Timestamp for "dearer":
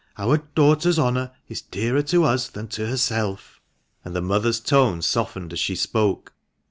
1.61-2.01